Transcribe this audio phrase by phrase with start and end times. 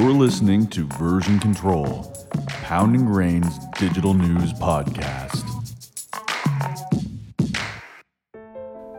[0.00, 2.10] You're listening to Version Control,
[2.46, 5.44] Pounding Rain's digital news podcast.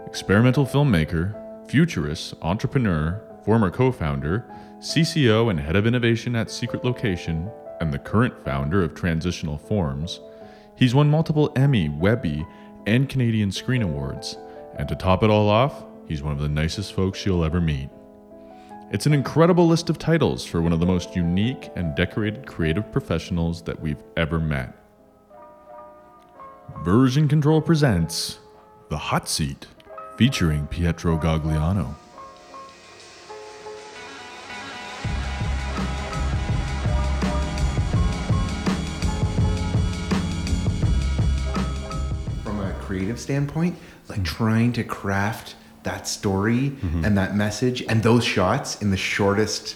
[0.05, 1.33] Experimental filmmaker,
[1.67, 4.45] futurist, entrepreneur, former co founder,
[4.77, 7.49] CCO and head of innovation at Secret Location,
[7.79, 10.19] and the current founder of Transitional Forms,
[10.75, 12.45] he's won multiple Emmy, Webby,
[12.85, 14.37] and Canadian Screen Awards.
[14.77, 17.89] And to top it all off, he's one of the nicest folks you'll ever meet.
[18.93, 22.91] It's an incredible list of titles for one of the most unique and decorated creative
[22.91, 24.75] professionals that we've ever met.
[26.83, 28.39] Version Control presents
[28.89, 29.67] The Hot Seat,
[30.17, 31.95] featuring Pietro Gagliano.
[42.43, 43.77] from a creative standpoint,
[44.09, 49.75] like trying to craft that story and that message and those shots in the shortest,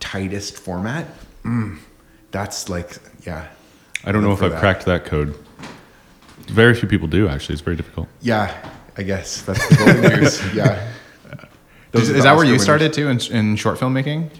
[0.00, 1.06] tightest format.
[1.44, 1.78] Mm,
[2.30, 3.48] that's like, yeah.
[4.04, 4.60] I don't know if I've that.
[4.60, 5.34] cracked that code.
[6.48, 7.54] Very few people do, actually.
[7.54, 8.08] It's very difficult.
[8.20, 8.52] Yeah,
[8.96, 10.40] I guess that's the golden news.
[10.54, 10.88] Yeah.
[11.92, 12.62] Those Is, is that where you winners.
[12.62, 14.30] started too in, in short filmmaking?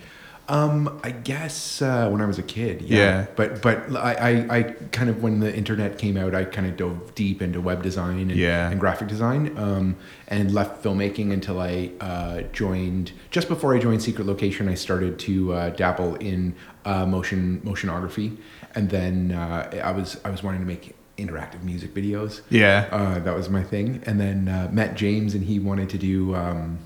[0.48, 2.96] Um, I guess uh, when I was a kid, yeah.
[2.98, 3.26] Yeah.
[3.36, 4.12] But but I,
[4.48, 7.60] I, I kind of when the internet came out, I kind of dove deep into
[7.60, 8.68] web design and, Yeah.
[8.68, 9.96] and graphic design, um,
[10.28, 13.12] and left filmmaking until I uh, joined.
[13.30, 16.54] Just before I joined Secret Location, I started to uh, dabble in
[16.84, 18.36] uh, motion motionography,
[18.74, 22.40] and then uh, I was I was wanting to make interactive music videos.
[22.50, 22.88] Yeah.
[22.90, 24.02] Uh, that was my thing.
[24.06, 26.78] And then uh, met James, and he wanted to do um,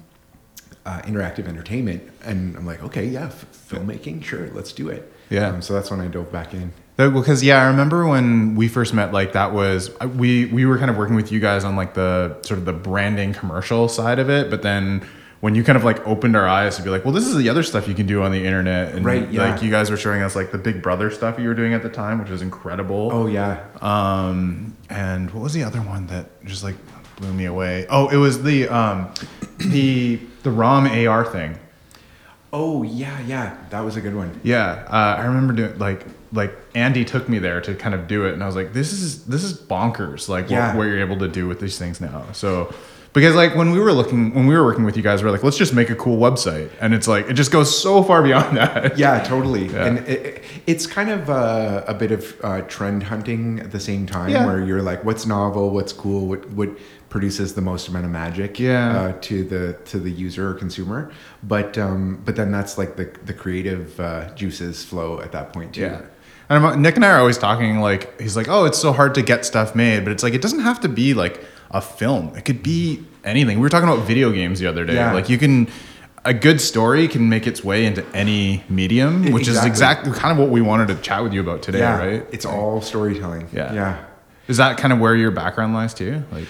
[0.87, 2.03] uh, interactive entertainment.
[2.25, 5.13] And I'm like, okay, yeah, f- filmmaking, sure, let's do it.
[5.29, 5.49] Yeah.
[5.49, 6.73] Um, so that's when I dove back in.
[6.97, 9.13] Because yeah, I remember when we first met.
[9.13, 12.39] Like that was we we were kind of working with you guys on like the
[12.43, 15.07] sort of the branding commercial side of it, but then
[15.41, 17.51] when you kind of like opened our eyes to be like, well, this is the
[17.51, 19.51] other stuff you can do on the internet, and Right, yeah.
[19.51, 21.83] like you guys were showing us like the Big Brother stuff you were doing at
[21.83, 23.11] the time, which was incredible.
[23.13, 26.77] Oh yeah, Um, and what was the other one that just like
[27.17, 27.87] blew me away?
[27.89, 29.13] Oh, it was the um,
[29.59, 31.59] the the ROM AR thing.
[32.53, 34.39] oh yeah, yeah, that was a good one.
[34.43, 38.27] Yeah, uh, I remember doing like like Andy took me there to kind of do
[38.27, 40.29] it, and I was like, this is this is bonkers.
[40.29, 40.69] Like Yeah.
[40.69, 42.25] what, what you're able to do with these things now.
[42.33, 42.73] So
[43.17, 45.33] because like when we were looking when we were working with you guys, we are
[45.33, 48.23] like, let's just make a cool website, and it's like it just goes so far
[48.23, 48.97] beyond that.
[48.97, 49.67] Yeah, totally.
[49.67, 49.87] Yeah.
[49.87, 53.79] And it, it- it's kind of uh, a bit of uh, trend hunting at the
[53.79, 54.45] same time, Yeah.
[54.47, 56.71] where you're like, what's novel, what's cool, what what
[57.09, 58.99] produces the most amount of magic Yeah.
[59.01, 61.11] uh, to the to the user or consumer.
[61.43, 65.75] But um, but then that's like the the creative uh, juices flow at that point
[65.75, 65.83] too.
[65.83, 66.03] Yeah.
[66.49, 69.15] And I'm, Nick and I are always talking like he's like, oh, it's so hard
[69.15, 71.45] to get stuff made, but it's like it doesn't have to be like
[71.77, 72.35] a film.
[72.37, 73.59] It could be anything.
[73.59, 74.95] We were talking about video games the other day.
[74.95, 75.13] Yeah.
[75.13, 75.69] Like you can
[76.25, 79.71] a good story can make its way into any medium, which is exactly.
[79.71, 82.27] exactly kind of what we wanted to chat with you about today, yeah, right?
[82.33, 83.49] It's all storytelling.
[83.53, 83.73] Yeah.
[83.73, 84.05] yeah.
[84.49, 86.25] Is that kind of where your background lies too?
[86.33, 86.49] Like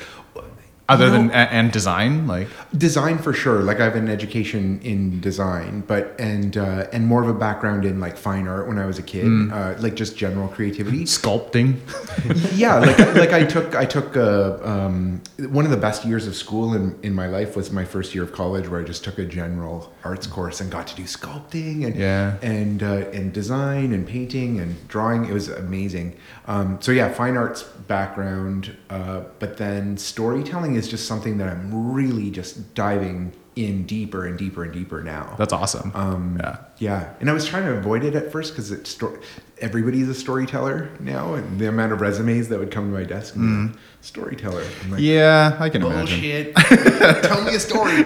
[0.89, 4.09] other You than know- a- and design, like design for sure like i have an
[4.09, 8.69] education in design but and uh, and more of a background in like fine art
[8.69, 9.53] when i was a kid Mm.
[9.53, 11.69] uh, like just general creativity sculpting.
[12.57, 15.21] yeah like like i took i took uh, um,
[15.59, 18.23] one of the best years of school in, in my life was my first year
[18.25, 21.85] of college where i just took a general arts course and got to do sculpting
[21.87, 22.37] and Yeah.
[22.43, 26.17] and uh, and design and painting and drawing it was amazing
[26.47, 31.93] um, so yeah fine arts background uh, but then storytelling is just something that i'm
[31.93, 35.91] really just diving in deeper and deeper and deeper now That's awesome.
[35.95, 36.59] um, yeah.
[36.77, 39.19] yeah, and I was trying to avoid it at first because it's sto-
[39.63, 43.35] everybody's a storyteller now, and the amount of resumes that would come to my desk,
[43.35, 44.61] and like, storyteller.
[44.91, 45.15] Like, Mm.
[45.15, 46.21] Yeah, I can imagine.
[46.21, 46.55] bullshit.
[47.25, 48.03] Tell me a story.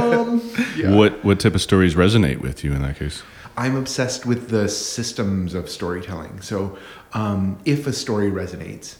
[0.00, 0.40] um,
[0.78, 0.94] yeah.
[0.96, 3.22] What what type of stories resonate with you in that case?
[3.58, 6.40] I'm obsessed with the systems of storytelling.
[6.40, 6.78] So,
[7.12, 8.96] um, if a story resonates,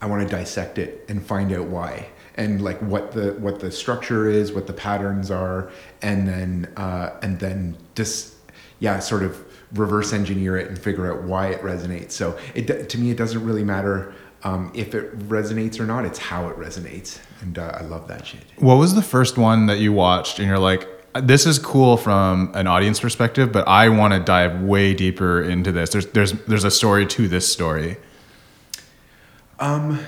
[0.00, 3.70] I want to dissect it and find out why, and like what the what the
[3.70, 5.70] structure is, what the patterns are,
[6.02, 8.34] and then uh, and then just
[8.78, 9.42] yeah, sort of
[9.72, 12.12] reverse engineer it and figure out why it resonates.
[12.12, 16.04] So it to me, it doesn't really matter um, if it resonates or not.
[16.04, 18.42] It's how it resonates, and uh, I love that shit.
[18.58, 20.86] What was the first one that you watched and you're like,
[21.22, 25.72] this is cool from an audience perspective, but I want to dive way deeper into
[25.72, 25.90] this.
[25.90, 27.96] There's there's there's a story to this story.
[29.58, 30.00] Um,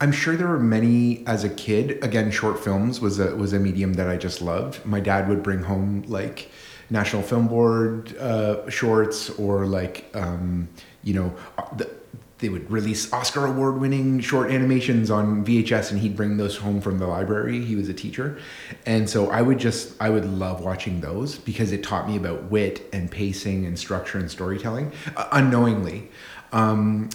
[0.00, 2.02] I'm sure there were many as a kid.
[2.04, 4.84] Again, short films was a was a medium that I just loved.
[4.84, 6.50] My dad would bring home like
[6.90, 10.68] National Film Board uh, shorts or like um,
[11.02, 11.90] you know uh, the
[12.38, 16.80] they would release Oscar award winning short animations on VHS and he'd bring those home
[16.80, 17.64] from the library.
[17.64, 18.38] He was a teacher.
[18.84, 22.44] And so I would just, I would love watching those because it taught me about
[22.50, 26.10] wit and pacing and structure and storytelling uh, unknowingly.
[26.52, 27.08] Um,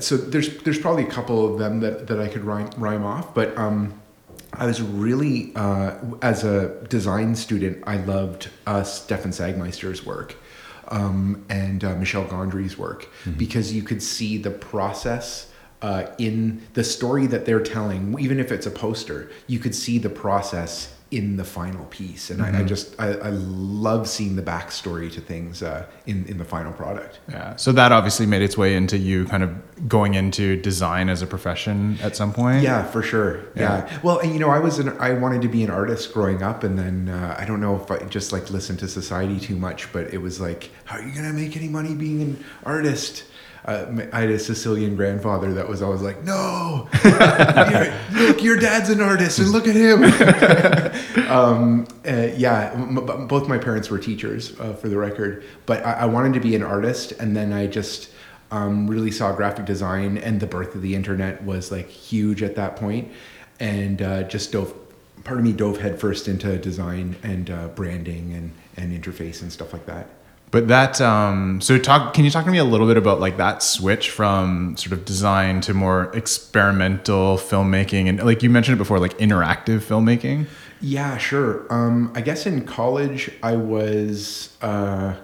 [0.00, 3.34] so there's, there's probably a couple of them that, that I could rhyme, rhyme off,
[3.34, 4.00] but um,
[4.52, 10.36] I was really, uh, as a design student, I loved uh, Stefan Sagmeister's work
[10.88, 13.32] um, and uh, Michel Gondry's work mm-hmm.
[13.32, 15.50] because you could see the process
[15.82, 19.98] uh, in the story that they're telling, even if it's a poster, you could see
[19.98, 22.28] the process in the final piece.
[22.28, 22.54] And mm-hmm.
[22.54, 22.68] I, I, mm-hmm.
[22.68, 27.20] just, I, I, love seeing the backstory to things uh, in, in the final product.
[27.30, 27.56] Yeah.
[27.56, 31.26] So that obviously made its way into you kind of going into design as a
[31.26, 32.62] profession at some point.
[32.62, 33.38] Yeah, for sure.
[33.54, 33.86] Yeah.
[33.86, 34.00] yeah.
[34.02, 36.62] Well, and you know, I was an, I wanted to be an artist growing up
[36.62, 39.90] and then uh, I don't know if I just like listened to society too much,
[39.92, 43.24] but it was like, how are you going to make any money being an artist?
[43.68, 46.88] Uh, I had a Sicilian grandfather that was always like, "No,
[48.14, 50.04] look, your dad's an artist, and look at him."
[51.30, 55.92] um, uh, yeah, m- both my parents were teachers, uh, for the record, but I-,
[55.92, 58.10] I, wanted to be an artist, and then I just
[58.50, 62.56] um, really saw graphic design, and the birth of the internet was like huge at
[62.56, 63.12] that point,
[63.60, 64.74] and uh, just dove.
[65.24, 69.74] Part of me dove headfirst into design and uh, branding and, and interface and stuff
[69.74, 70.08] like that.
[70.50, 72.14] But that um, so talk.
[72.14, 75.04] Can you talk to me a little bit about like that switch from sort of
[75.04, 80.46] design to more experimental filmmaking and like you mentioned it before, like interactive filmmaking.
[80.80, 81.66] Yeah, sure.
[81.70, 84.56] Um, I guess in college I was.
[84.62, 85.14] Uh,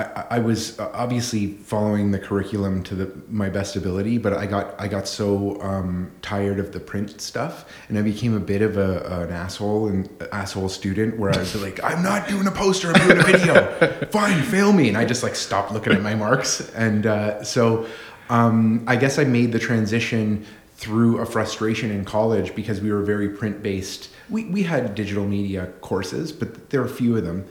[0.00, 4.46] I, I was uh, obviously following the curriculum to the, my best ability, but I
[4.46, 8.62] got I got so um, tired of the print stuff, and I became a bit
[8.62, 12.50] of a, an asshole and asshole student where I was like, I'm not doing a
[12.50, 14.06] poster, I'm doing a video.
[14.10, 17.86] Fine, fail me, and I just like stopped looking at my marks, and uh, so
[18.28, 20.46] um, I guess I made the transition
[20.76, 24.08] through a frustration in college because we were very print based.
[24.30, 27.46] We we had digital media courses, but there were a few of them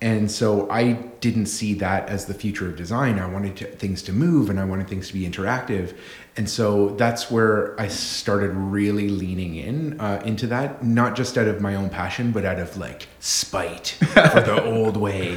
[0.00, 3.18] and so I didn't see that as the future of design.
[3.18, 5.96] I wanted to, things to move and I wanted things to be interactive.
[6.36, 11.48] And so that's where I started really leaning in uh, into that, not just out
[11.48, 15.32] of my own passion, but out of like spite for the old way.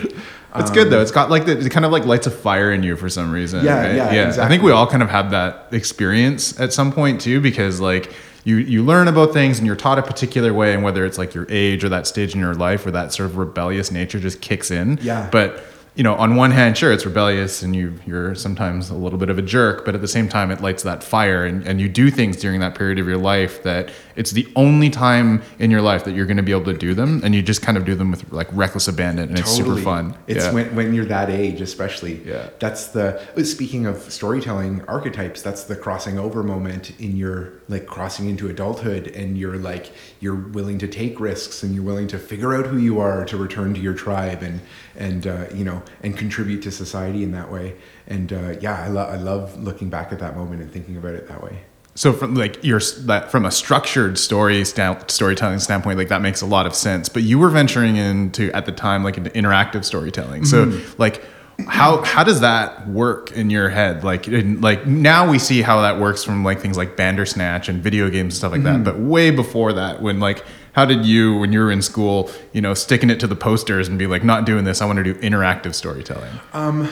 [0.55, 1.01] It's um, good though.
[1.01, 3.31] It's got like the, it kind of like lights a fire in you for some
[3.31, 3.65] reason.
[3.65, 3.95] Yeah, right?
[3.95, 4.27] yeah, yeah.
[4.27, 4.45] Exactly.
[4.45, 8.13] I think we all kind of had that experience at some point too, because like
[8.43, 11.33] you you learn about things and you're taught a particular way and whether it's like
[11.33, 14.41] your age or that stage in your life where that sort of rebellious nature just
[14.41, 14.99] kicks in.
[15.01, 15.29] Yeah.
[15.31, 19.19] But you know, on one hand, sure, it's rebellious and you you're sometimes a little
[19.19, 21.81] bit of a jerk, but at the same time, it lights that fire and, and
[21.81, 25.71] you do things during that period of your life that it's the only time in
[25.71, 27.77] your life that you're going to be able to do them, and you just kind
[27.77, 29.57] of do them with like reckless abandon, and totally.
[29.57, 30.17] it's super fun.
[30.27, 30.53] It's yeah.
[30.53, 32.21] when, when you're that age, especially.
[32.25, 32.49] Yeah.
[32.59, 35.41] That's the speaking of storytelling archetypes.
[35.41, 40.35] That's the crossing over moment in your like crossing into adulthood, and you're like you're
[40.35, 43.73] willing to take risks, and you're willing to figure out who you are to return
[43.73, 44.61] to your tribe, and
[44.95, 47.75] and uh, you know and contribute to society in that way.
[48.07, 51.13] And uh, yeah, I, lo- I love looking back at that moment and thinking about
[51.13, 51.61] it that way.
[51.93, 56.41] So from like your that from a structured story st- storytelling standpoint, like that makes
[56.41, 57.09] a lot of sense.
[57.09, 60.45] But you were venturing into at the time like into interactive storytelling.
[60.45, 61.01] So mm-hmm.
[61.01, 61.23] like
[61.67, 65.81] how how does that work in your head like in, like now we see how
[65.81, 68.83] that works from like things like bandersnatch and video games and stuff like mm-hmm.
[68.83, 70.43] that but way before that when like
[70.73, 73.87] how did you when you were in school you know sticking it to the posters
[73.87, 76.89] and be like not doing this i want to do interactive storytelling um,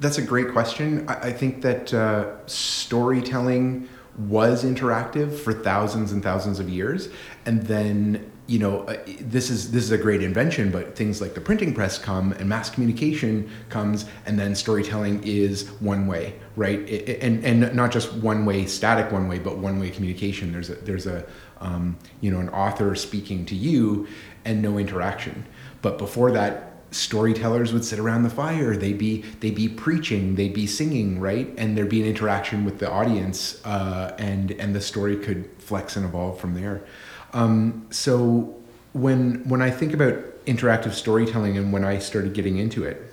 [0.00, 6.22] that's a great question i, I think that uh, storytelling was interactive for thousands and
[6.22, 7.08] thousands of years.
[7.46, 11.32] And then you know uh, this is this is a great invention but things like
[11.32, 16.80] the printing press come and mass communication comes and then storytelling is one way right?
[16.80, 20.52] It, and and not just one way static one way but one way communication.
[20.52, 21.24] There's a there's a
[21.62, 24.08] um, you know, an author speaking to you
[24.44, 25.46] and no interaction.
[25.80, 28.76] But before that, storytellers would sit around the fire.
[28.76, 31.52] They'd be they'd be preaching, they'd be singing, right?
[31.56, 35.96] And there'd be an interaction with the audience, uh, and and the story could flex
[35.96, 36.84] and evolve from there.
[37.32, 38.54] Um, so
[38.92, 40.14] when when I think about
[40.46, 43.11] interactive storytelling and when I started getting into it,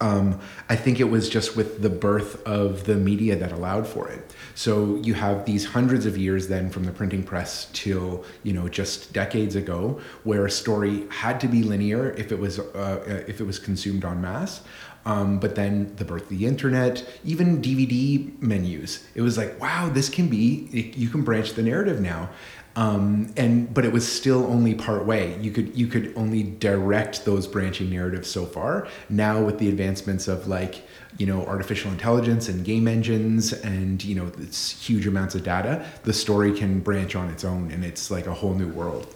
[0.00, 4.08] um, I think it was just with the birth of the media that allowed for
[4.08, 4.34] it.
[4.54, 8.68] So you have these hundreds of years then from the printing press till you know
[8.68, 13.22] just decades ago, where a story had to be linear if it was uh, uh
[13.26, 14.62] if it was consumed en masse.
[15.06, 19.88] Um, but then the birth of the internet, even DVD menus, it was like, wow,
[19.88, 22.28] this can be, it, you can branch the narrative now.
[22.76, 25.38] Um, and but it was still only part way.
[25.40, 28.86] You could you could only direct those branching narratives so far.
[29.08, 34.14] Now with the advancements of like you know artificial intelligence and game engines and you
[34.14, 38.26] know huge amounts of data, the story can branch on its own, and it's like
[38.26, 39.12] a whole new world.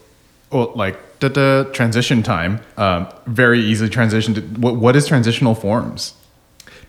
[0.50, 4.36] Well, like the transition time, um, very easily transitioned.
[4.36, 6.14] to what, what is transitional forms?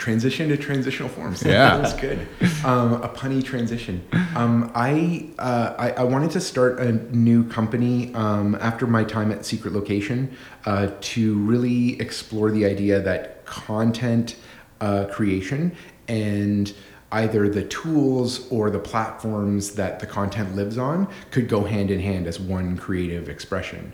[0.01, 1.43] Transition to transitional forms.
[1.51, 2.27] Yeah, that's good.
[2.65, 4.03] Um, a punny transition.
[4.35, 9.31] Um, I, uh, I, I wanted to start a new company um, after my time
[9.31, 14.37] at Secret Location uh, to really explore the idea that content
[14.79, 15.75] uh, creation
[16.07, 16.73] and
[17.11, 21.99] either the tools or the platforms that the content lives on could go hand in
[21.99, 23.91] hand as one creative expression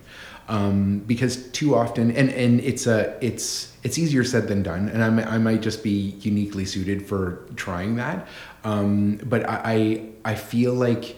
[0.47, 5.03] um, because too often and and it's a it's it's easier said than done and
[5.03, 8.27] I, I might just be uniquely suited for trying that
[8.63, 9.61] um, but I,
[10.25, 11.17] I I feel like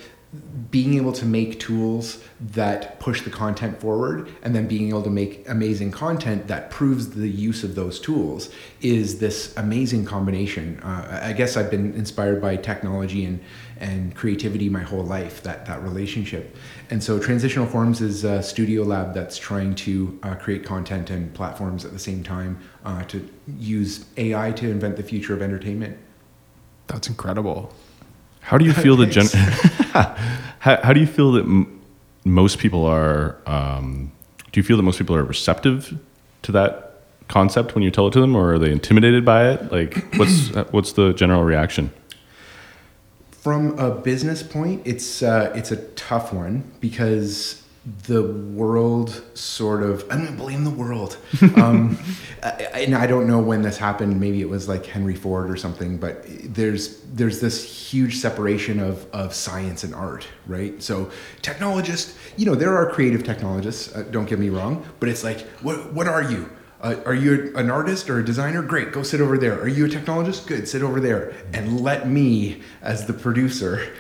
[0.70, 5.10] being able to make tools that push the content forward and then being able to
[5.10, 10.80] make amazing content that proves the use of those tools is this amazing combination.
[10.82, 13.40] Uh, I guess I've been inspired by technology and,
[13.80, 16.56] and creativity my whole life, that, that relationship.
[16.92, 21.32] And so Transitional Forms is a studio lab that's trying to uh, create content and
[21.34, 23.30] platforms at the same time uh, to
[23.60, 25.98] use AI to invent the future of entertainment.
[26.88, 27.72] That's incredible.
[28.42, 29.28] How do you feel that gen-
[30.60, 31.80] how, how do you feel that m-
[32.26, 34.12] most people are um,
[34.52, 35.98] do you feel that most people are receptive
[36.42, 39.72] to that concept when you tell it to them or are they intimidated by it
[39.72, 41.92] like what's what's the general reaction
[43.50, 47.64] from a business point it's uh, it's a tough one because
[48.06, 51.18] the world sort of I'm gonna blame the world.
[51.56, 51.98] Um,
[52.44, 54.20] and I don't know when this happened.
[54.20, 55.98] Maybe it was like Henry Ford or something.
[55.98, 57.58] But there's there's this
[57.92, 60.82] huge separation of of science and art, right?
[60.84, 61.10] So
[61.42, 63.96] technologists, you know, there are creative technologists.
[63.96, 66.52] Uh, don't get me wrong, but it's like, what what are you?
[66.82, 68.62] Uh, are you an artist or a designer?
[68.62, 69.60] Great, go sit over there.
[69.60, 70.48] Are you a technologist?
[70.48, 71.34] Good, sit over there.
[71.52, 73.94] And let me, as the producer,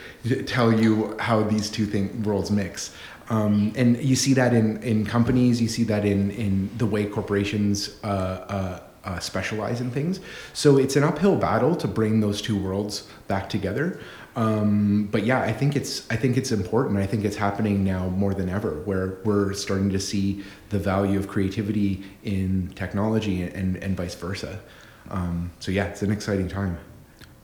[0.45, 2.95] tell you how these two thing, worlds mix.
[3.29, 7.05] Um, and you see that in, in companies, you see that in, in the way
[7.05, 10.19] corporations uh, uh, uh, specialize in things.
[10.53, 13.99] So it's an uphill battle to bring those two worlds back together.
[14.39, 16.97] Um, but yeah, I think it's I think it's important.
[16.97, 21.19] I think it's happening now more than ever, where we're starting to see the value
[21.19, 24.61] of creativity in technology and and vice versa.
[25.09, 26.77] Um, so yeah, it's an exciting time.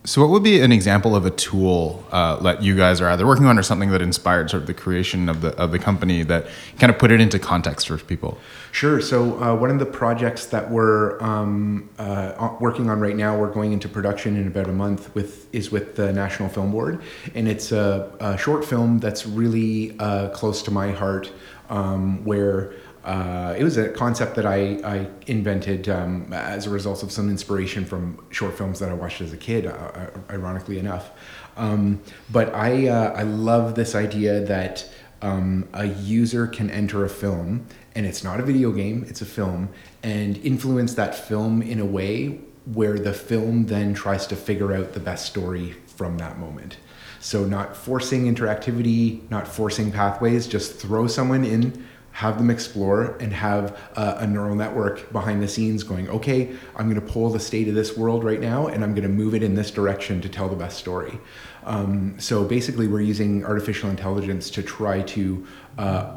[0.06, 3.26] So, what would be an example of a tool uh, that you guys are either
[3.26, 6.22] working on, or something that inspired sort of the creation of the of the company
[6.22, 6.46] that
[6.78, 8.38] kind of put it into context for people?
[8.70, 9.00] Sure.
[9.00, 13.52] So, uh, one of the projects that we're um, uh, working on right now, we're
[13.52, 17.02] going into production in about a month with is with the National Film Board,
[17.34, 21.32] and it's a, a short film that's really uh, close to my heart,
[21.68, 22.74] um, where
[23.06, 27.30] uh, it was a concept that I, I invented um, as a result of some
[27.30, 31.12] inspiration from short films that I watched as a kid, uh, uh ironically enough.
[31.56, 34.90] Um, but I, uh, I love this idea that
[35.22, 39.26] um, a user can enter a film, and it's not a video game, it's a
[39.26, 39.68] film,
[40.02, 42.40] and influence that film in a way
[42.74, 46.78] where the film then tries to figure out the best story from that moment.
[47.20, 53.30] So, not forcing interactivity, not forcing pathways, just throw someone in have them explore and
[53.30, 57.38] have a, a neural network behind the scenes going, okay, I'm going to pull the
[57.38, 60.22] state of this world right now and I'm going to move it in this direction
[60.22, 61.20] to tell the best story.
[61.64, 65.46] Um, so basically, we're using artificial intelligence to try to,
[65.76, 66.16] uh,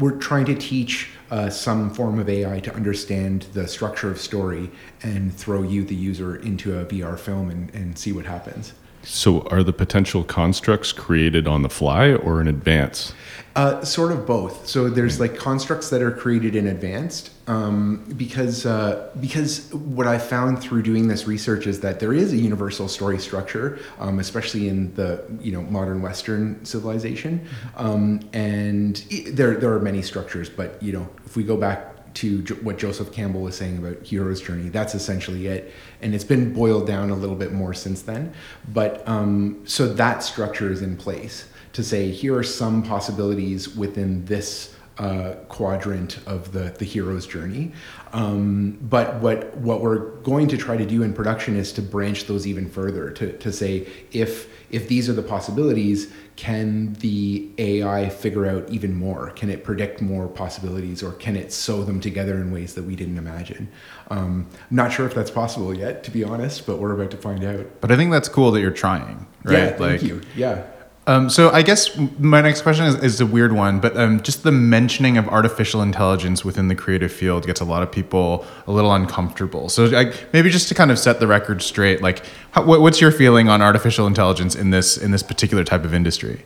[0.00, 4.68] we're trying to teach uh, some form of AI to understand the structure of story
[5.04, 8.72] and throw you, the user, into a VR film and, and see what happens.
[9.06, 13.12] So, are the potential constructs created on the fly or in advance?
[13.56, 14.66] Uh, sort of both.
[14.66, 20.18] So there's like constructs that are created in advance um, because uh, because what I
[20.18, 24.68] found through doing this research is that there is a universal story structure, um, especially
[24.68, 27.86] in the you know modern Western civilization, mm-hmm.
[27.86, 28.96] um, and
[29.28, 30.50] there there are many structures.
[30.50, 34.40] But you know if we go back to what Joseph Campbell was saying about hero's
[34.40, 34.68] journey.
[34.68, 38.32] That's essentially it, and it's been boiled down a little bit more since then.
[38.72, 44.24] But um, so that structure is in place to say here are some possibilities within
[44.24, 47.72] this uh, quadrant of the, the hero's journey.
[48.14, 52.24] Um, but what what we're going to try to do in production is to branch
[52.24, 58.08] those even further to, to say if if these are the possibilities, can the AI
[58.10, 59.30] figure out even more?
[59.30, 62.94] Can it predict more possibilities or can it sew them together in ways that we
[62.94, 63.68] didn't imagine?
[64.10, 67.42] Um, not sure if that's possible yet, to be honest, but we're about to find
[67.42, 67.80] out.
[67.80, 69.52] But I think that's cool that you're trying, right?
[69.52, 70.20] Yeah, thank like, you.
[70.36, 70.66] Yeah
[71.08, 74.42] Um, so I guess my next question is, is a weird one, but um, just
[74.42, 78.72] the mentioning of artificial intelligence within the creative field gets a lot of people a
[78.72, 79.68] little uncomfortable.
[79.68, 83.00] So I, maybe just to kind of set the record straight, like how, what, what's
[83.00, 86.44] your feeling on artificial intelligence in this in this particular type of industry?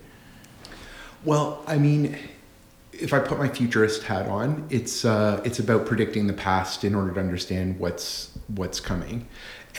[1.24, 2.18] Well, I mean,
[2.92, 6.94] if I put my futurist hat on, it's uh, it's about predicting the past in
[6.94, 9.26] order to understand what's what's coming,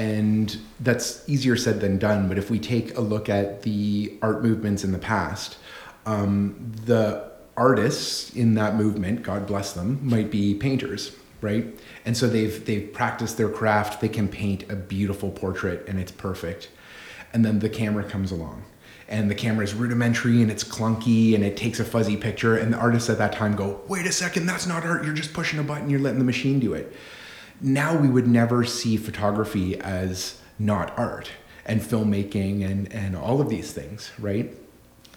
[0.01, 2.27] and that's easier said than done.
[2.27, 5.57] But if we take a look at the art movements in the past,
[6.07, 11.67] um, the artists in that movement, God bless them, might be painters, right?
[12.03, 14.01] And so they've they've practiced their craft.
[14.01, 16.69] They can paint a beautiful portrait, and it's perfect.
[17.31, 18.63] And then the camera comes along
[19.07, 22.73] and the camera is rudimentary and it's clunky and it takes a fuzzy picture and
[22.73, 25.59] the artists at that time go wait a second that's not art you're just pushing
[25.59, 26.93] a button you're letting the machine do it
[27.61, 31.29] now we would never see photography as not art
[31.65, 34.55] and filmmaking and and all of these things right?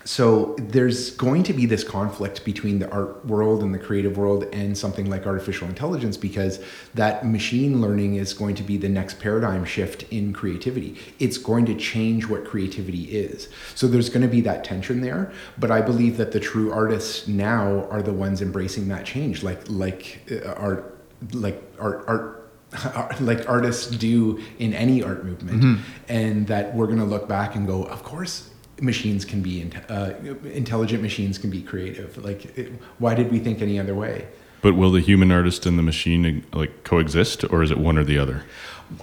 [0.07, 4.45] So there's going to be this conflict between the art world and the creative world
[4.53, 9.19] and something like artificial intelligence because that machine learning is going to be the next
[9.19, 10.99] paradigm shift in creativity.
[11.21, 13.49] It's going to change what creativity is.
[13.75, 17.27] So there's going to be that tension there but i believe that the true artists
[17.27, 20.94] now are the ones embracing that change like like uh, art
[21.33, 25.63] like art art like artists do in any art movement.
[25.63, 25.83] Mm-hmm.
[26.09, 28.51] and that we're going to look back and go of course
[28.81, 30.13] machines can be uh,
[30.45, 32.17] intelligent machines can be creative.
[32.23, 34.27] Like it, why did we think any other way?
[34.63, 38.05] But will the human artist and the machine like coexist or is it one or
[38.05, 38.45] the other?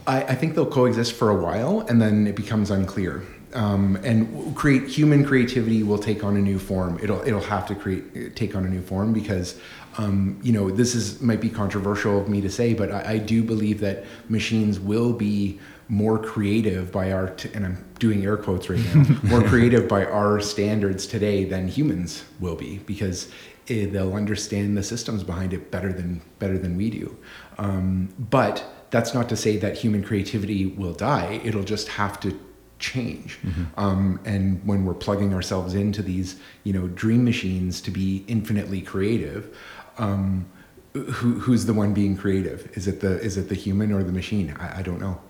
[0.07, 3.23] I, I think they'll coexist for a while and then it becomes unclear.
[3.53, 6.97] Um, and create human creativity will take on a new form.
[7.03, 9.59] It'll it'll have to create take on a new form because
[9.97, 13.17] um, you know this is might be controversial of me to say but I, I
[13.17, 18.37] do believe that machines will be more creative by our t- and I'm doing air
[18.37, 23.29] quotes right now more creative by our standards today than humans will be because
[23.67, 27.17] it, they'll understand the systems behind it better than better than we do.
[27.57, 31.41] Um, but that's not to say that human creativity will die.
[31.43, 32.39] It'll just have to
[32.79, 33.39] change.
[33.43, 33.79] Mm-hmm.
[33.79, 38.81] Um, and when we're plugging ourselves into these, you know, dream machines to be infinitely
[38.81, 39.55] creative,
[40.01, 40.45] um,
[40.93, 42.69] who, who's the one being creative?
[42.73, 44.55] Is it the is it the human or the machine?
[44.59, 45.21] I, I don't know.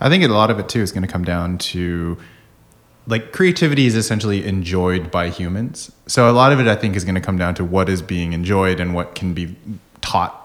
[0.00, 2.18] I think a lot of it too is going to come down to
[3.06, 5.92] like creativity is essentially enjoyed by humans.
[6.06, 8.02] So a lot of it I think is going to come down to what is
[8.02, 9.56] being enjoyed and what can be
[10.00, 10.40] taught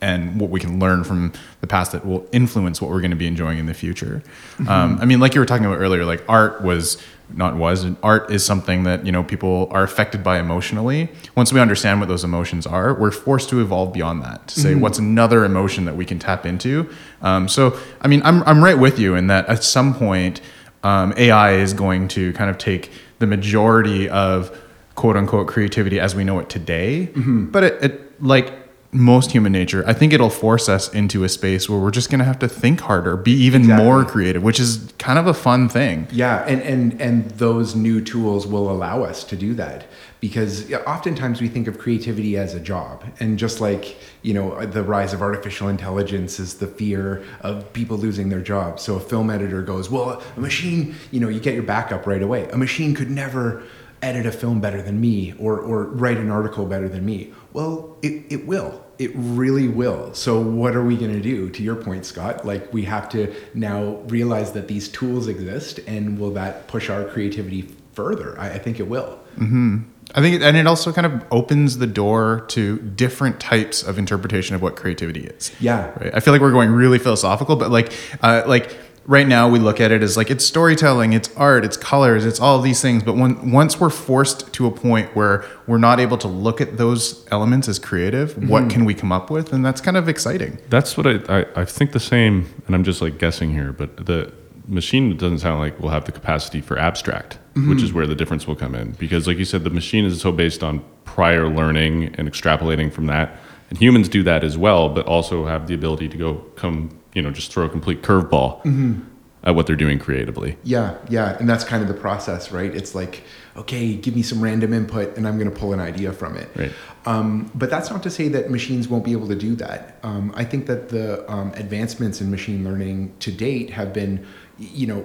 [0.00, 3.16] and what we can learn from the past that will influence what we're going to
[3.16, 4.22] be enjoying in the future.
[4.54, 4.68] Mm-hmm.
[4.68, 8.30] Um, I mean, like you were talking about earlier, like art was not was art
[8.30, 12.22] is something that you know people are affected by emotionally once we understand what those
[12.22, 14.80] emotions are we're forced to evolve beyond that to say mm-hmm.
[14.80, 16.88] what's another emotion that we can tap into
[17.22, 20.40] um, so i mean I'm, I'm right with you in that at some point
[20.82, 24.56] um, ai is going to kind of take the majority of
[24.94, 27.46] quote unquote creativity as we know it today mm-hmm.
[27.46, 28.63] but it, it like
[28.94, 32.20] most human nature, I think it'll force us into a space where we're just going
[32.20, 33.84] to have to think harder, be even exactly.
[33.84, 36.06] more creative, which is kind of a fun thing.
[36.12, 39.86] Yeah, and and and those new tools will allow us to do that
[40.20, 44.84] because oftentimes we think of creativity as a job, and just like you know the
[44.84, 48.82] rise of artificial intelligence is the fear of people losing their jobs.
[48.82, 52.22] So a film editor goes, well, a machine, you know, you get your backup right
[52.22, 52.48] away.
[52.50, 53.64] A machine could never
[54.02, 57.32] edit a film better than me or or write an article better than me.
[57.52, 60.14] Well, it, it will it really will.
[60.14, 61.50] So, what are we going to do?
[61.50, 66.18] To your point, Scott, like we have to now realize that these tools exist, and
[66.18, 68.38] will that push our creativity further?
[68.38, 69.18] I, I think it will.
[69.36, 69.78] Mm-hmm.
[70.14, 74.54] I think, and it also kind of opens the door to different types of interpretation
[74.54, 75.50] of what creativity is.
[75.58, 75.90] Yeah.
[75.98, 76.14] Right.
[76.14, 78.76] I feel like we're going really philosophical, but like, uh, like
[79.06, 82.40] right now we look at it as like it's storytelling, it's art, it's colors, it's
[82.40, 83.02] all these things.
[83.02, 86.76] But when once we're forced to a point where we're not able to look at
[86.76, 88.48] those elements as creative, mm-hmm.
[88.48, 89.52] what can we come up with?
[89.52, 90.58] And that's kind of exciting.
[90.68, 94.06] That's what I, I, I think the same, and I'm just like guessing here, but
[94.06, 94.32] the
[94.66, 97.70] machine doesn't sound like we'll have the capacity for abstract, mm-hmm.
[97.70, 98.92] which is where the difference will come in.
[98.92, 103.06] Because like you said, the machine is so based on prior learning and extrapolating from
[103.06, 103.38] that.
[103.70, 107.22] And humans do that as well, but also have the ability to go come you
[107.22, 109.00] know just throw a complete curveball mm-hmm.
[109.44, 110.58] at what they're doing creatively.
[110.62, 112.74] Yeah, yeah, and that's kind of the process, right?
[112.74, 113.22] It's like,
[113.56, 116.48] okay, give me some random input, and I'm going to pull an idea from it.
[116.54, 116.72] Right.
[117.06, 119.98] Um, but that's not to say that machines won't be able to do that.
[120.02, 124.86] Um, I think that the um, advancements in machine learning to date have been you
[124.86, 125.00] know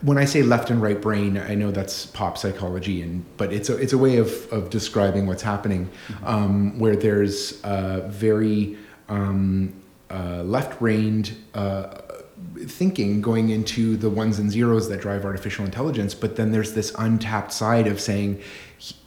[0.00, 3.68] when i say left and right brain i know that's pop psychology and but it's
[3.68, 6.26] a it's a way of of describing what's happening mm-hmm.
[6.26, 8.74] um, where there's a very
[9.10, 9.74] um,
[10.10, 11.98] uh, left brained uh,
[12.66, 16.94] thinking going into the ones and zeros that drive artificial intelligence, but then there's this
[16.98, 18.40] untapped side of saying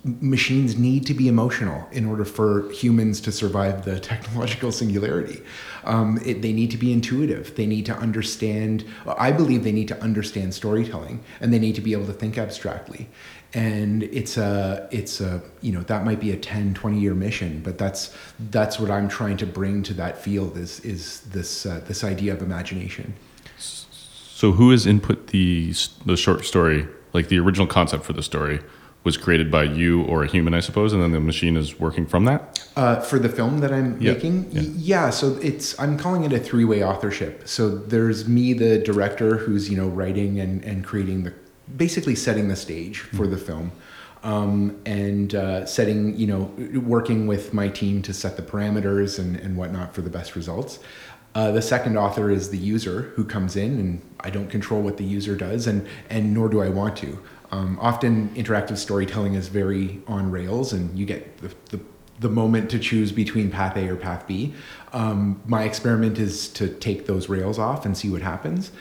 [0.04, 5.42] machines need to be emotional in order for humans to survive the technological singularity.
[5.84, 7.56] Um, it, they need to be intuitive.
[7.56, 8.84] They need to understand.
[9.06, 12.38] I believe they need to understand storytelling, and they need to be able to think
[12.38, 13.10] abstractly
[13.54, 17.62] and it's a it's a you know that might be a 10 20 year mission
[17.64, 18.14] but that's
[18.52, 22.32] that's what i'm trying to bring to that field is is this uh, this idea
[22.34, 23.14] of imagination
[23.58, 25.74] So who has input the
[26.06, 28.62] the short story, like the original concept for the story,
[29.04, 32.06] was created by you or a human, I suppose, and then the machine is working
[32.06, 32.42] from that.
[32.78, 34.62] uh, for the film that i'm Yeah, making yeah.
[34.94, 39.70] Yeah so it's i'm calling it a three-way authorship so there's me the director who's
[39.72, 41.34] you know writing and and creating the
[41.76, 43.72] basically setting the stage for the film
[44.24, 49.36] um, and uh, setting you know working with my team to set the parameters and,
[49.38, 50.80] and whatnot for the best results
[51.36, 54.98] uh, the second author is the user who comes in and i don't control what
[54.98, 57.20] the user does and and nor do i want to
[57.52, 61.84] um, often interactive storytelling is very on rails and you get the, the
[62.20, 64.54] the moment to choose between path A or path B.
[64.92, 68.72] Um, my experiment is to take those rails off and see what happens.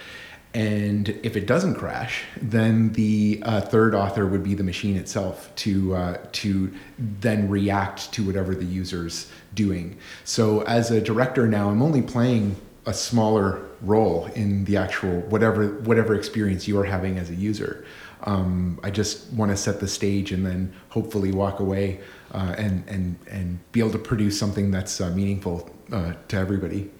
[0.54, 5.54] And if it doesn't crash, then the uh, third author would be the machine itself
[5.56, 9.98] to uh, to then react to whatever the user's doing.
[10.24, 12.56] So as a director now, I'm only playing
[12.86, 17.84] a smaller role in the actual whatever whatever experience you are having as a user.
[18.24, 22.00] Um, I just want to set the stage and then hopefully walk away
[22.32, 26.90] uh, and and and be able to produce something that's uh, meaningful uh, to everybody.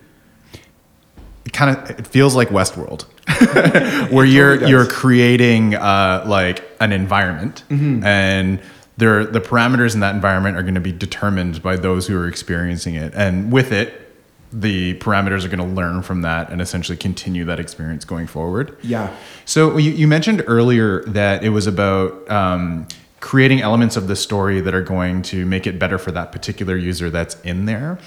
[1.59, 3.03] It kind of it feels like Westworld,
[4.13, 8.05] where you're totally you're creating uh, like an environment, Mm-hmm.
[8.05, 8.61] and
[8.97, 12.27] there the parameters in that environment are going to be determined by those who are
[12.29, 14.13] experiencing it, and with it,
[14.53, 18.77] the parameters are going to learn from that and essentially continue that experience going forward.
[18.83, 19.15] Yeah.
[19.45, 22.89] So you, you mentioned earlier that it was about um,
[23.21, 26.77] creating elements of the story that are going to make it better for that particular
[26.77, 27.99] user that's in there.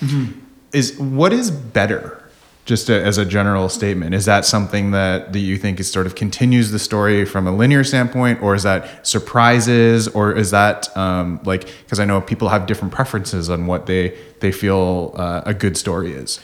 [0.73, 2.20] Is what is better?
[2.63, 6.05] Just a, as a general statement, is that something that, that you think is sort
[6.05, 10.95] of continues the story from a linear standpoint, or is that surprises, or is that
[10.95, 15.41] um, like because I know people have different preferences on what they they feel uh,
[15.45, 16.39] a good story is.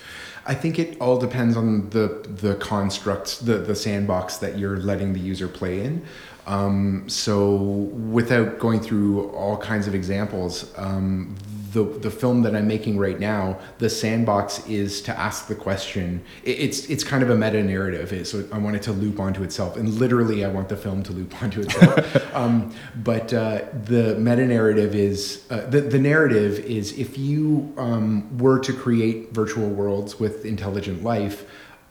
[0.48, 5.14] I think it all depends on the the constructs, the the sandbox that you're letting
[5.14, 6.06] the user play in.
[6.48, 11.36] Um, so, without going through all kinds of examples, um,
[11.74, 16.24] the the film that I'm making right now, the sandbox is to ask the question.
[16.44, 18.26] It, it's it's kind of a meta narrative.
[18.26, 21.12] So I want it to loop onto itself, and literally, I want the film to
[21.12, 22.34] loop onto itself.
[22.36, 28.38] um, but uh, the meta narrative is uh, the the narrative is if you um,
[28.38, 31.46] were to create virtual worlds with intelligent life,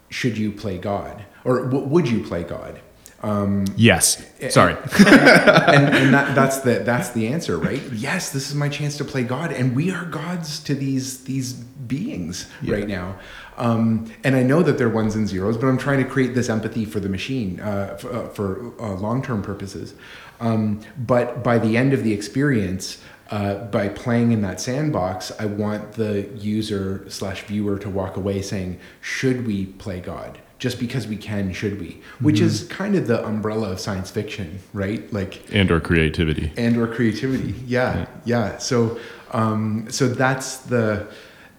[0.08, 2.80] should you play God, or w- would you play God?
[3.76, 4.24] Yes.
[4.50, 4.74] Sorry.
[4.74, 7.82] and, and that, that's the that's the answer, right?
[7.92, 11.54] Yes, this is my chance to play God, and we are gods to these these
[11.54, 13.18] beings right now.
[13.56, 16.48] Um, and I know that they're ones and zeros, but I'm trying to create this
[16.48, 19.94] empathy for the machine uh, for, uh, for uh, long term purposes.
[20.40, 25.46] Um, but by the end of the experience, uh, by playing in that sandbox, I
[25.46, 31.06] want the user slash viewer to walk away saying, "Should we play God?" Just because
[31.06, 32.00] we can, should we?
[32.20, 35.12] Which is kind of the umbrella of science fiction, right?
[35.12, 36.50] Like And or creativity.
[36.56, 38.98] and or creativity yeah yeah so
[39.32, 41.06] um so that's the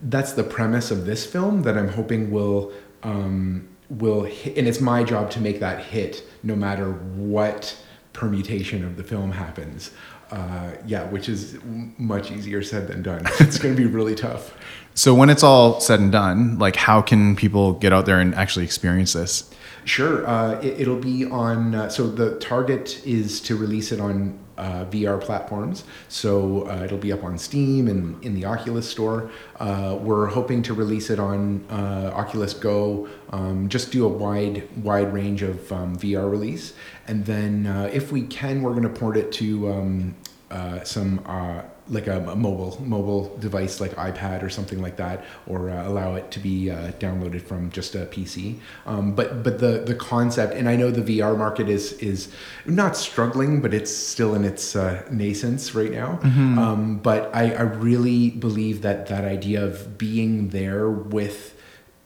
[0.03, 2.71] that's the premise of this film that i'm hoping will
[3.03, 7.75] um will hit, and it's my job to make that hit no matter what
[8.13, 9.91] permutation of the film happens
[10.31, 11.57] uh yeah which is
[11.97, 14.53] much easier said than done it's going to be really tough
[14.93, 18.33] So when it's all said and done, like how can people get out there and
[18.33, 19.47] actually experience this?
[19.85, 20.25] Sure.
[20.25, 21.75] Uh, it, it'll be on.
[21.75, 25.83] Uh, so the target is to release it on uh, VR platforms.
[26.09, 29.29] So uh, it'll be up on Steam and in the Oculus store.
[29.59, 33.07] Uh, we're hoping to release it on uh, Oculus Go.
[33.31, 36.73] Um, just do a wide wide range of um, VR release,
[37.07, 40.15] and then uh, if we can, we're going to port it to um,
[40.51, 41.21] uh, some.
[41.25, 45.87] Uh, like a, a mobile mobile device like iPad or something like that, or uh,
[45.87, 48.59] allow it to be uh, downloaded from just a PC.
[48.85, 52.29] Um, but but the the concept, and I know the VR market is is
[52.65, 56.19] not struggling, but it's still in its uh, nascence right now.
[56.59, 61.56] Um, but I, I really believe that that idea of being there with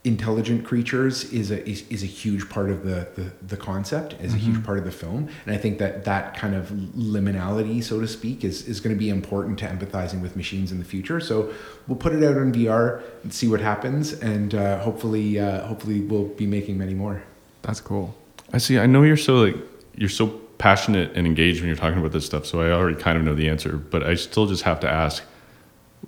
[0.03, 4.33] intelligent creatures is a is, is a huge part of the, the the concept is
[4.33, 7.99] a huge part of the film and i think that that kind of liminality so
[7.99, 11.19] to speak is is going to be important to empathizing with machines in the future
[11.19, 11.53] so
[11.87, 16.01] we'll put it out on vr and see what happens and uh, hopefully uh, hopefully
[16.01, 17.21] we'll be making many more
[17.61, 18.15] That's cool.
[18.53, 18.79] I see.
[18.79, 19.55] I know you're so like
[19.95, 22.45] you're so passionate and engaged when you're talking about this stuff.
[22.45, 25.23] So I already kind of know the answer, but I still just have to ask: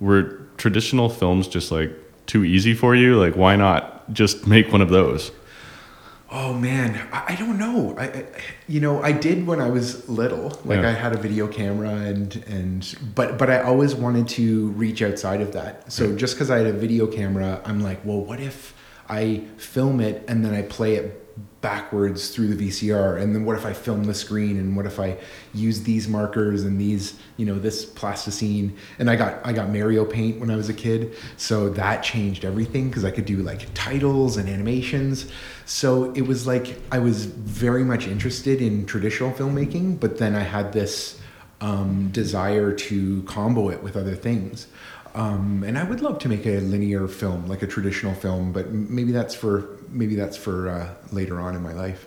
[0.00, 1.90] Were traditional films just like
[2.26, 3.18] too easy for you?
[3.18, 5.32] Like, why not just make one of those?
[6.30, 7.94] Oh man, I, don't know.
[7.96, 8.26] I, I,
[8.66, 10.48] you know, I did when I was little.
[10.64, 10.88] Like Yeah.
[10.88, 15.40] I had a video camera and and but but I always wanted to reach outside
[15.40, 15.92] of that.
[15.92, 18.74] So just because I had a video camera, I'm like, well, what if
[19.08, 21.23] I film it and then I play it
[21.64, 25.00] backwards through the VCR, and then what if I film the screen, and what if
[25.00, 25.16] I
[25.54, 30.04] use these markers and these, you know, this plasticine, and I got I got Mario
[30.04, 33.66] Paint when I was a kid, so that changed everything because I could do like
[33.72, 35.32] titles and animations.
[35.64, 40.42] So it was like I was very much interested in traditional filmmaking, but then I
[40.42, 41.18] had this
[41.62, 44.66] um, desire to combo it with other things.
[45.14, 48.72] Um, and I would love to make a linear film, like a traditional film, but
[48.72, 52.06] maybe that's for maybe that's for uh, later on in my life.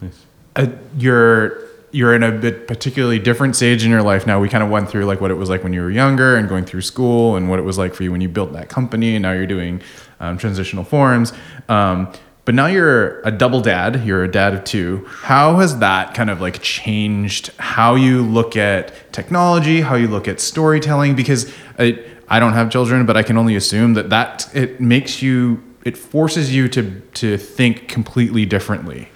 [0.00, 0.24] Nice.
[0.56, 4.38] uh, you're you're in a bit particularly different stage in your life now.
[4.40, 6.48] We kind of went through like what it was like when you were younger and
[6.48, 9.16] going through school, and what it was like for you when you built that company,
[9.16, 9.82] and now you're doing
[10.20, 11.32] um, transitional forms.
[11.68, 12.12] Um,
[12.44, 14.04] but now you're a double dad.
[14.04, 15.06] You're a dad of two.
[15.08, 20.26] How has that kind of like changed how you look at technology, how you look
[20.26, 21.14] at storytelling?
[21.14, 25.22] Because I, I don't have children, but I can only assume that that it makes
[25.22, 29.08] you, it forces you to to think completely differently.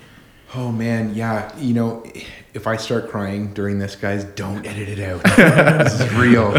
[0.55, 1.57] Oh man, yeah.
[1.59, 2.05] You know,
[2.53, 5.23] if I start crying during this, guys, don't edit it out.
[5.85, 6.55] this is real.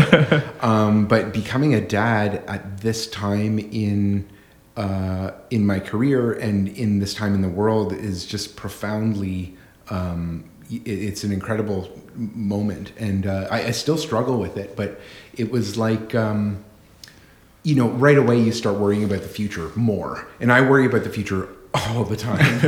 [0.61, 4.27] Um, but becoming a dad at this time in
[4.75, 9.55] uh, in my career and in this time in the world is just profoundly.
[9.89, 14.75] Um, it's an incredible moment, and uh, I, I still struggle with it.
[14.75, 14.99] But
[15.35, 16.13] it was like.
[16.13, 16.64] Um,
[17.65, 20.27] you know, right away you start worrying about the future more.
[20.39, 22.61] And I worry about the future all the time.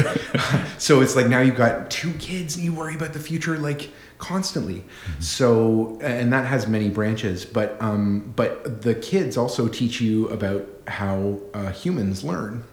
[0.79, 3.91] so it's like now you've got two kids and you worry about the future like
[4.17, 4.83] constantly.
[5.19, 10.67] So and that has many branches, but um but the kids also teach you about
[10.87, 12.63] how uh, humans learn.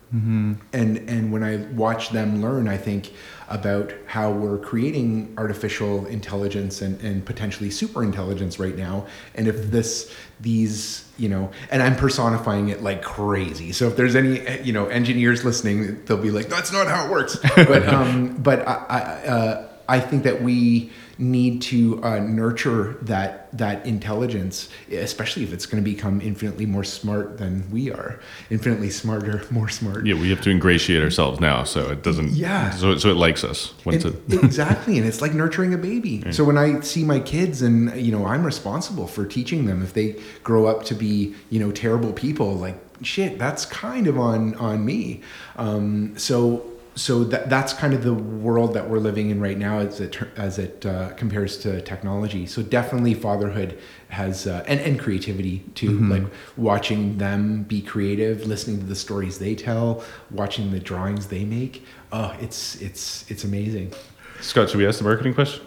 [0.72, 3.12] And and when I watch them learn, I think
[3.48, 9.06] about how we're creating artificial intelligence and, and potentially super intelligence right now.
[9.34, 13.72] And if this these you know, and I'm personifying it like crazy.
[13.72, 17.10] So if there's any you know engineers listening, they'll be like, "That's not how it
[17.10, 22.94] works." But um, but I I, uh, I think that we need to uh, nurture
[23.02, 28.18] that that intelligence, especially if it's going to become infinitely more smart than we are,
[28.50, 30.06] infinitely smarter, more smart.
[30.06, 32.30] Yeah, we have to ingratiate ourselves now, so it doesn't.
[32.30, 32.70] Yeah.
[32.70, 33.74] So so it likes us.
[33.86, 36.32] It, exactly, and it's like nurturing a baby.
[36.32, 39.82] So when I see my kids, and you know, I'm responsible for teaching them.
[39.82, 44.18] If they grow up to be, you know, terrible people, like shit, that's kind of
[44.18, 45.22] on on me.
[45.56, 49.78] Um, so so that that's kind of the world that we're living in right now,
[49.78, 52.46] as it as it uh, compares to technology.
[52.46, 53.78] So definitely, fatherhood
[54.08, 55.98] has uh, and and creativity too.
[55.98, 56.22] Like
[56.56, 61.84] watching them be creative, listening to the stories they tell, watching the drawings they make.
[62.12, 63.92] Oh, it's it's it's amazing.
[64.40, 65.64] Scott, should we ask the marketing question?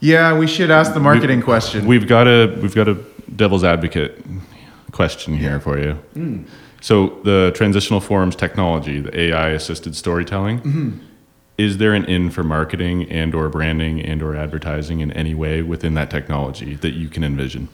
[0.00, 1.86] Yeah, we should ask the marketing question.
[1.86, 3.02] We've got a we've got a
[3.34, 4.22] devil's advocate
[4.92, 5.92] question here for you.
[6.12, 6.42] Hmm.
[6.80, 10.90] So the transitional forms technology, the AI assisted storytelling, Mm-hmm.
[11.58, 15.62] is there an in for marketing and or branding and or advertising in any way
[15.62, 17.68] within that technology that you can envision?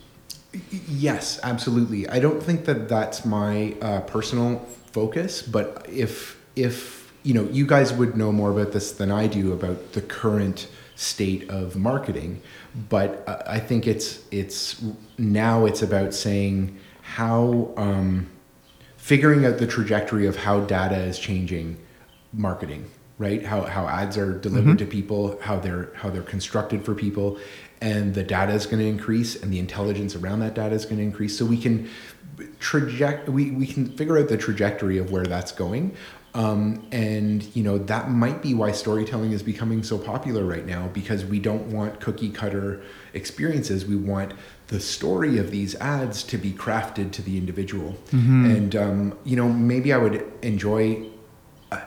[0.89, 2.09] Yes, absolutely.
[2.09, 4.59] I don't think that that's my uh, personal
[4.93, 9.27] focus, but if if you know, you guys would know more about this than I
[9.29, 12.43] do about the current state of marketing.
[12.89, 14.83] But uh, I think it's it's
[15.19, 18.29] now it's about saying how um,
[19.03, 21.77] figuring out the trajectory of how data is changing
[22.33, 22.89] marketing
[23.19, 23.45] right?
[23.45, 27.39] How, how ads are delivered to people how they're how they're constructed for people
[27.81, 30.97] and the data is going to increase and the intelligence around that data is going
[30.97, 31.39] to increase.
[31.39, 31.89] So we can
[32.59, 35.95] traject we, we can figure out the trajectory of where that's going
[36.35, 40.89] um, and you know that might be why storytelling is becoming so popular right now
[40.89, 43.85] because we don't want cookie cutter experiences.
[43.85, 44.33] We want
[44.73, 47.91] the story of these ads to be crafted to the individual.
[48.57, 50.17] And um, you know maybe i would
[50.53, 50.83] enjoy
[51.71, 51.81] uh,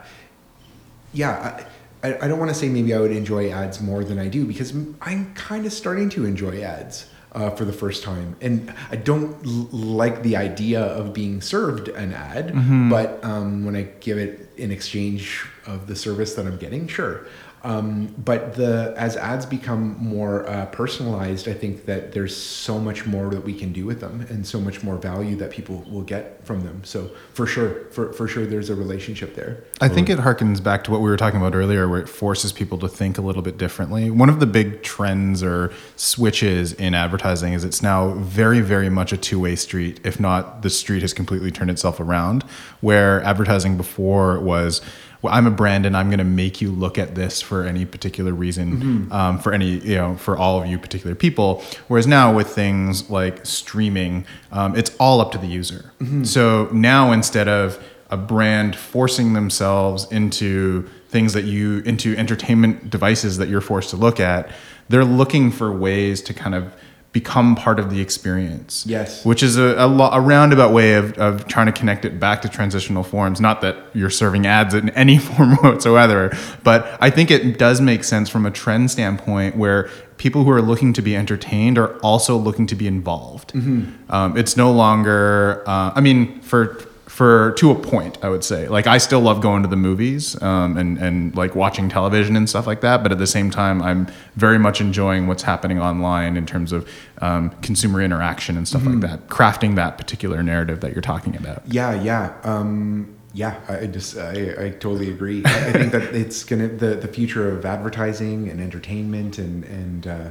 [1.12, 1.64] yeah
[2.02, 4.44] I, I don't want to say maybe i would enjoy ads more than i do
[4.52, 4.70] because
[5.08, 6.96] I'm kind of starting to enjoy ads
[7.32, 8.28] uh, for the first time.
[8.40, 9.68] And i don't l-
[9.98, 12.46] like the idea of being served an ad
[12.94, 17.26] but um, when i give it in exchange of the service that i'm getting sure
[17.66, 23.06] Um, but the as ads become more uh, personalized, I think that there's so much
[23.06, 26.02] more that we can do with them, and so much more value that people will
[26.02, 26.84] get from them.
[26.84, 29.64] So for sure, for for sure, there's a relationship there.
[29.80, 32.52] I think it harkens back to what we were talking about earlier, where it forces
[32.52, 34.10] people to think a little bit differently.
[34.10, 39.12] One of the big trends or switches in advertising is it's now very, very much
[39.12, 42.44] a two way street, if not the street has completely turned itself around,
[42.80, 44.80] where advertising before was,
[45.22, 47.84] well, I'm a brand and I'm going to make you look at this for any
[47.84, 51.62] particular reason, um, for any, you know, for all of you particular people.
[51.88, 55.92] Whereas now with things like streaming, um, it's all up to the user.
[56.24, 63.38] So now instead of a brand forcing themselves into things that you into entertainment devices
[63.38, 64.50] that you're forced to look at
[64.88, 66.72] they're looking for ways to kind of
[67.20, 68.84] become part of the experience.
[68.86, 69.24] Yes.
[69.24, 72.42] which is a, a, lo- a roundabout way of, of trying to connect it back
[72.42, 73.40] to transitional forms.
[73.40, 76.22] Not that you're serving ads in any form whatsoever
[76.62, 80.62] but i think it does make sense from a trend standpoint where people who are
[80.62, 83.52] looking to be entertained are also looking to be involved.
[83.54, 86.62] Um, it's no longer uh, i mean for
[87.16, 90.40] for to a point i would say like i still love going to the movies
[90.42, 93.80] um, and and like watching television and stuff like that but at the same time
[93.82, 96.88] i'm very much enjoying what's happening online in terms of
[97.22, 101.62] um, consumer interaction and stuff like that crafting that particular narrative that you're talking about
[101.66, 103.60] Yeah, yeah, um, yeah.
[103.68, 105.42] I just I, I totally agree.
[105.44, 110.06] I, I think that it's gonna the the future of advertising and entertainment and and
[110.06, 110.30] uh,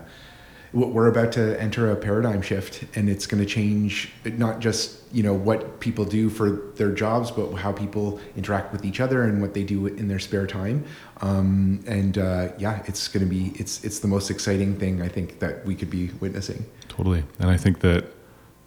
[0.75, 5.23] we're about to enter a paradigm shift, and it's going to change not just you
[5.23, 9.41] know what people do for their jobs, but how people interact with each other and
[9.41, 10.85] what they do in their spare time.
[11.21, 15.07] Um, and uh, yeah, it's going to be it's it's the most exciting thing I
[15.07, 16.65] think that we could be witnessing.
[16.89, 17.23] Totally.
[17.39, 18.05] And I think that,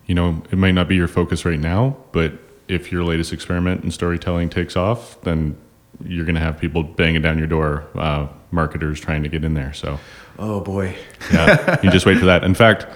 [0.06, 2.32] you know, it might not be your focus right now, but
[2.68, 5.56] if your latest experiment in storytelling takes off, then
[6.04, 9.54] you're going to have people banging down your door, uh, marketers trying to get in
[9.54, 9.72] there.
[9.72, 9.98] So,
[10.38, 10.96] Oh boy.
[11.32, 12.44] yeah, you just wait for that.
[12.44, 12.86] In fact,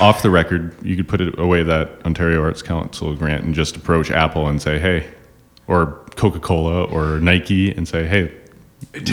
[0.00, 3.76] off the record, you could put it away that Ontario Arts Council grant and just
[3.76, 5.06] approach Apple and say, hey,
[5.68, 8.32] or Coca Cola or Nike and say, hey,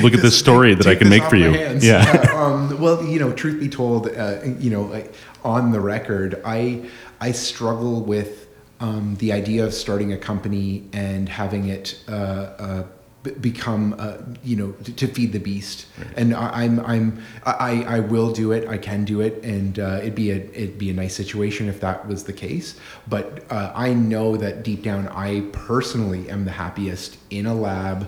[0.01, 1.51] look at this story take- that I can make for you.
[1.53, 1.85] hands.
[1.85, 2.01] Yeah.
[2.33, 6.89] um, well, you know, truth be told, uh, you know, like, on the record, I
[7.21, 8.47] I struggle with
[8.79, 11.99] um, the idea of starting a company and having it.
[12.09, 12.83] Uh, uh,
[13.25, 15.87] b- become uh, you know to, to feed the beast.
[16.15, 18.67] And I, i'm i'm i i will do it.
[18.69, 19.43] I can do it.
[19.43, 22.79] And uh, it'd be a it'd be a nice situation if that was the case.
[23.07, 28.07] But uh, i know that deep down i personally am the happiest in a lab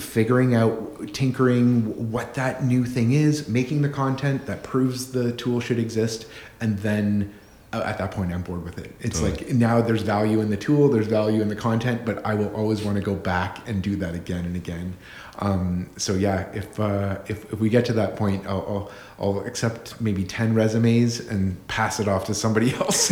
[0.00, 5.60] figuring out tinkering what that new thing is making the content that proves the tool
[5.60, 6.26] should exist
[6.62, 7.30] and then
[7.76, 8.90] Uh, at that point i'm bored with it.
[9.00, 12.34] It's like now there's value in the tool there's value in the content but i
[12.34, 14.96] will always want to go back and do that again and again
[15.38, 19.40] um, so yeah if, uh, if if we get to that point I'll, I'll i'll
[19.46, 23.08] accept maybe 10 resumes and pass it off to somebody else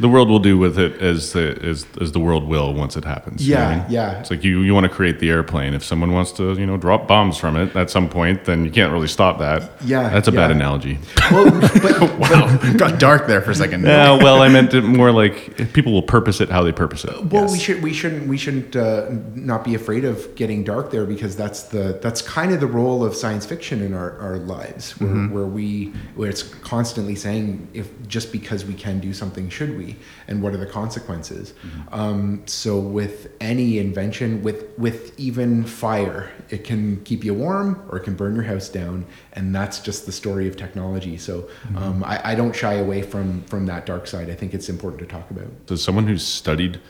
[0.00, 3.04] The world will do with it as the as, as the world will once it
[3.04, 3.46] happens.
[3.48, 3.86] you know I Yeah, mean?
[3.90, 4.20] yeah.
[4.20, 5.74] It's like you you want to create the airplane.
[5.74, 8.70] If someone wants to you know drop bombs from it at some point, then you
[8.70, 9.72] can't really stop that.
[9.84, 10.98] Yeah, that's a bad analogy.
[11.32, 11.50] well
[11.82, 15.56] but, wow got dark there for a second Yeah, well, I meant it more like
[15.72, 17.14] people will purpose it how they purpose it.
[17.32, 17.52] Well, Yes.
[17.52, 21.34] we should we shouldn't we shouldn't uh, not be afraid of getting dark there because
[21.34, 25.26] that's the that's kind of the role of science fiction in our, our lives where,
[25.34, 29.96] where we where it's constantly saying if just because we can do something should we?
[30.28, 31.54] And what are the consequences?
[31.90, 37.98] Um, so with any invention with with even fire it can keep you warm or
[37.98, 39.04] it can burn your house down.
[39.32, 41.16] And that's just the story of technology.
[41.18, 44.30] So um, I, I don't shy away from from that dark side.
[44.30, 45.48] I think it's important to talk about.
[45.68, 46.80] As someone who's studied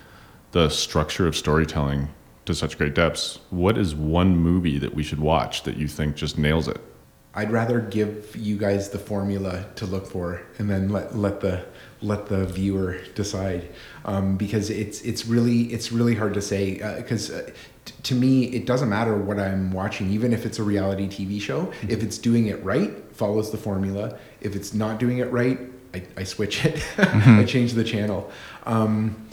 [0.53, 2.09] the structure of storytelling
[2.49, 6.17] to such great depths, what is one movie that we should watch that you think
[6.17, 6.81] just nails it?
[7.35, 11.65] I'd rather give you guys the formula to look for, and then let let the
[12.01, 13.69] let the viewer decide,
[14.07, 16.79] um, because it's it's really it's really hard to say.
[16.97, 17.51] Because uh,
[17.85, 21.41] t- to me, it doesn't matter what I'm watching, even if it's a reality TV
[21.41, 21.71] show.
[21.83, 24.19] If it's doing it right, follows the formula.
[24.41, 25.61] If it's not doing it right,
[25.95, 26.83] I, I switch it.
[26.99, 28.33] I change the channel.
[28.65, 29.29] Um,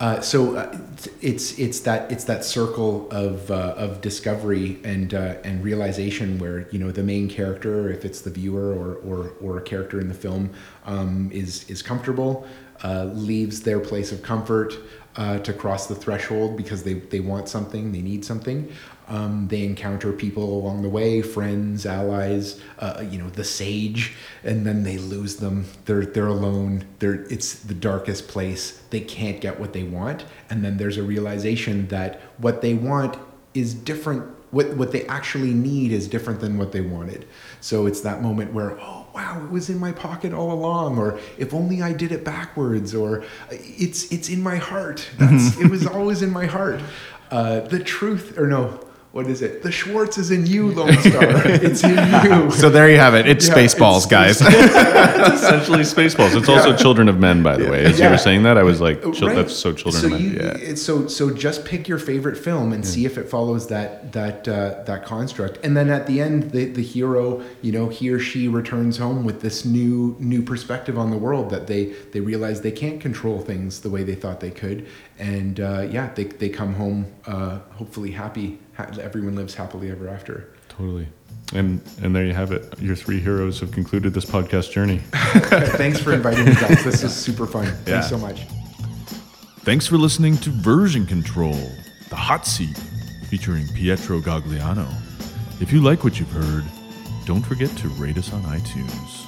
[0.00, 0.76] uh, so uh,
[1.20, 6.68] it's it's that it's that circle of uh, of discovery and uh, and realization where
[6.70, 10.08] you know the main character, if it's the viewer or or, or a character in
[10.08, 10.50] the film,
[10.84, 12.44] um, is is comfortable,
[12.82, 14.74] uh, leaves their place of comfort
[15.16, 18.70] uh, to cross the threshold because they they want something, they need something.
[19.08, 24.66] Um, they encounter people along the way, friends, allies, uh, you know, the sage, and
[24.66, 25.66] then they lose them.
[25.84, 26.84] They're they're alone.
[27.00, 28.82] They're it's the darkest place.
[28.90, 33.18] They can't get what they want, and then there's a realization that what they want
[33.52, 37.26] is different what what they actually need is different than what they wanted.
[37.60, 41.18] So it's that moment where oh wow it was in my pocket all along, or
[41.36, 45.06] if only I did it backwards, or it's it's in my heart.
[45.18, 46.80] That's it was always in my heart.
[47.30, 48.80] Uh, the truth or no.
[49.14, 49.62] What is it?
[49.62, 51.22] The Schwartz is in you, Lone Star.
[51.46, 51.90] it's in
[52.24, 52.50] you.
[52.50, 53.28] So there you have it.
[53.28, 54.40] It's Yeah, Spaceballs, it's- guys.
[54.42, 56.36] It's essentially Spaceballs.
[56.36, 57.84] It's also Children of Men, by the way.
[57.84, 59.36] As you were saying that, I was like, Right.
[59.36, 60.20] that's so Children so of Men.
[60.20, 60.56] You, yeah.
[60.70, 64.48] it's So so just pick your favorite film and see if it follows that that
[64.48, 65.64] uh, that construct.
[65.64, 69.22] And then at the end, the the hero, you know, he or she returns home
[69.24, 73.38] with this new new perspective on the world that they they realize they can't control
[73.40, 74.88] things the way they thought they could.
[75.20, 78.58] And uh, yeah, they they come home uh, hopefully happy.
[78.78, 80.54] Everyone lives happily ever after.
[80.68, 81.08] Totally.
[81.54, 82.78] And and there you have it.
[82.80, 84.98] Your three heroes have concluded this podcast journey.
[85.76, 86.82] Thanks for inviting me, guys.
[86.84, 87.66] This is super fun.
[87.66, 88.00] Yeah.
[88.00, 88.42] Thanks so much.
[89.60, 91.56] Thanks for listening to Version Control,
[92.10, 92.76] the hot seat,
[93.30, 94.86] featuring Pietro Gagliano.
[95.60, 96.64] If you like what you've heard,
[97.24, 99.26] don't forget to rate us on iTunes.